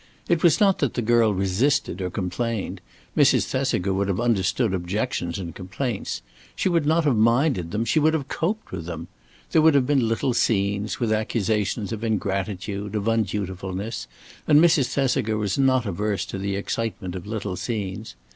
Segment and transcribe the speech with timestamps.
[0.27, 2.81] It was not that the girl resisted or complained.
[3.15, 3.45] Mrs.
[3.45, 6.23] Thesiger would have understood objections and complaints.
[6.55, 9.09] She would not have minded them; she could have coped with them.
[9.51, 14.07] There would have been little scenes, with accusations of ingratitude, of undutifulness,
[14.47, 14.87] and Mrs.
[14.87, 18.15] Thesiger was not averse to the excitement of little scenes.